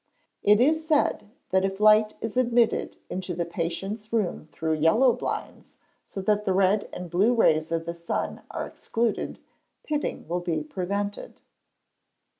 [0.41, 5.77] It is said that if light is admitted into the patient's room through yellow blinds,
[6.07, 9.37] so that the red and blue rays of the sun are excluded,
[9.83, 11.39] pitting will be prevented.